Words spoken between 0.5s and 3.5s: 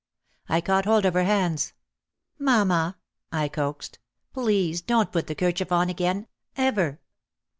caught hold of her hands. "Mamma," I